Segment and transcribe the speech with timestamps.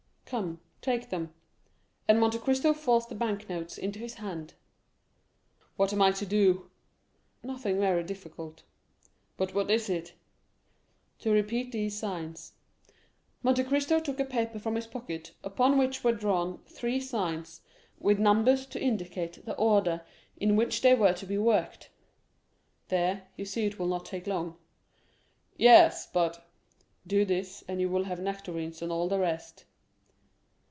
[0.31, 1.33] "Come, take them,"
[2.07, 4.53] and Monte Cristo forced the bank notes into his hand.
[5.75, 6.71] "What am I to do?"
[7.43, 8.63] "Nothing very difficult."
[9.35, 10.13] "But what is it?"
[11.19, 12.53] "To repeat these signs."
[13.43, 17.59] Monte Cristo took a paper from his pocket, upon which were drawn three signs,
[17.99, 20.01] with numbers to indicate the order
[20.37, 21.89] in which they were to be worked.
[22.87, 24.55] "There, you see it will not take long."
[25.57, 26.41] "Yes; but——"
[27.05, 29.65] "Do this, and you will have nectarines and all the rest."